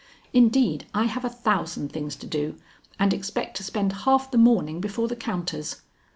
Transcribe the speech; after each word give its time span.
Indeed 0.33 0.87
I 0.95 1.03
have 1.03 1.23
a 1.23 1.29
thousand 1.29 1.91
things 1.91 2.15
to 2.15 2.25
do, 2.25 2.55
and 2.97 3.13
expect 3.13 3.55
to 3.57 3.63
spend 3.63 3.93
half 4.09 4.31
the 4.31 4.39
morning 4.39 4.81
before 4.81 5.07
the 5.07 5.15
counters. 5.15 5.83